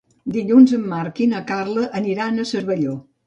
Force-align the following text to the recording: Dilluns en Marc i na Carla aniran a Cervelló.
Dilluns 0.35 0.73
en 0.77 0.87
Marc 0.93 1.21
i 1.27 1.27
na 1.35 1.43
Carla 1.53 1.85
aniran 2.01 2.39
a 2.39 2.47
Cervelló. 2.53 2.97